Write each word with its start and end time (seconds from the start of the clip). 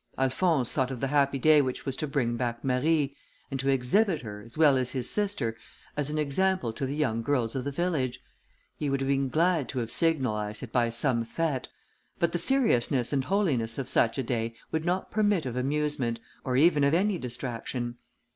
Alphonse 0.17 0.71
thought 0.71 0.89
of 0.89 0.99
the 0.99 1.09
happy 1.09 1.37
day 1.37 1.61
which 1.61 1.85
was 1.85 1.95
to 1.95 2.07
bring 2.07 2.35
back 2.35 2.63
Marie, 2.63 3.15
and 3.51 3.59
to 3.59 3.69
exhibit 3.69 4.23
her, 4.23 4.41
as 4.41 4.57
well 4.57 4.75
as 4.75 4.89
his 4.89 5.07
sister, 5.07 5.55
as 5.95 6.09
an 6.09 6.17
example 6.17 6.73
to 6.73 6.87
the 6.87 6.95
young 6.95 7.21
girls 7.21 7.53
of 7.53 7.63
the 7.65 7.69
village. 7.71 8.19
He 8.75 8.89
would 8.89 8.99
have 9.01 9.07
been 9.07 9.29
glad 9.29 9.69
to 9.69 9.77
have 9.77 9.91
signalized 9.91 10.63
it 10.63 10.71
by 10.71 10.89
some 10.89 11.23
fête, 11.23 11.67
but 12.17 12.31
the 12.31 12.39
seriousness 12.39 13.13
and 13.13 13.25
holiness 13.25 13.77
of 13.77 13.87
such 13.87 14.17
a 14.17 14.23
day 14.23 14.55
would 14.71 14.85
not 14.85 15.11
permit 15.11 15.45
of 15.45 15.55
amusement, 15.55 16.19
or 16.43 16.57
even 16.57 16.83
of 16.83 16.95
any 16.95 17.19
distraction. 17.19 17.99